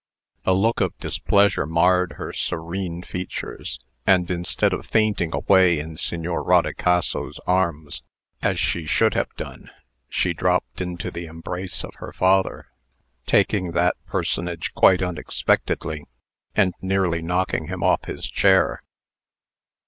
[0.45, 6.41] A look of displeasure marred her serene features, and, instead of fainting away in Signor
[6.43, 8.01] Rodicaso's arms,
[8.41, 9.69] as she should have done,
[10.09, 12.65] she dropped into the embrace of her father,
[13.27, 16.05] taking that personage quite unexpectedly,
[16.55, 18.81] and nearly knocking him off his chair.